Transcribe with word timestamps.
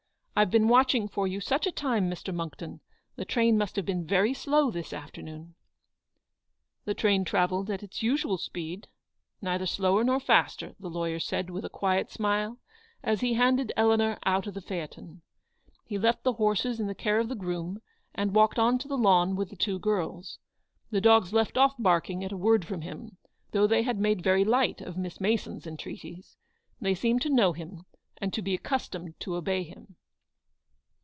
I've 0.33 0.49
been 0.49 0.69
watching 0.69 1.07
for 1.07 1.27
you 1.27 1.39
such 1.39 1.67
a 1.67 1.71
time, 1.71 2.09
Mr. 2.09 2.33
Monckton. 2.33 2.79
The 3.15 3.25
train 3.25 3.59
must 3.59 3.75
have 3.75 3.85
been 3.85 4.07
very 4.07 4.33
slow 4.33 4.71
this 4.71 4.91
after 4.91 5.21
noon!"" 5.21 5.53
The 6.85 6.95
train 6.95 7.23
travelled 7.25 7.69
at 7.69 7.83
its 7.83 8.01
usual 8.01 8.39
speed, 8.39 8.87
neither 9.39 9.67
252 9.67 9.85
eleanoe's 9.85 10.21
victory. 10.23 10.31
slower 10.31 10.71
nor 10.71 10.71
faster/' 10.71 10.75
the 10.79 10.89
lawyer 10.89 11.19
said, 11.19 11.51
with 11.51 11.63
a 11.63 11.69
quiet 11.69 12.09
smile, 12.09 12.57
as 13.03 13.21
he 13.21 13.35
handed 13.35 13.71
Eleanor 13.77 14.17
ont 14.25 14.47
of 14.47 14.55
the 14.55 14.61
phaeton. 14.61 15.21
He 15.85 15.99
left 15.99 16.23
the 16.23 16.33
horses 16.33 16.79
in 16.79 16.87
the 16.87 16.95
care 16.95 17.19
of 17.19 17.29
the 17.29 17.35
groom, 17.35 17.79
and 18.15 18.33
walked 18.33 18.57
on 18.57 18.79
to 18.79 18.87
the 18.87 18.97
lawn 18.97 19.35
with 19.35 19.49
the 19.51 19.55
two 19.55 19.77
girls. 19.77 20.39
The 20.89 21.01
dogs 21.01 21.31
left 21.33 21.55
off 21.55 21.75
barking 21.77 22.23
at 22.23 22.31
a 22.31 22.37
word 22.37 22.65
from 22.65 22.81
him, 22.81 23.17
though 23.51 23.67
they 23.67 23.83
had 23.83 23.99
made 23.99 24.23
very 24.23 24.45
light 24.45 24.81
of 24.81 24.97
Miss 24.97 25.21
Mason's 25.21 25.67
en 25.67 25.77
treaties. 25.77 26.35
They 26.79 26.95
seemed 26.95 27.21
to 27.23 27.29
know 27.29 27.53
him, 27.53 27.85
and 28.17 28.33
to 28.33 28.41
be 28.41 28.55
accustomed 28.55 29.19
to 29.19 29.35
obey 29.35 29.61
him. 29.61 29.97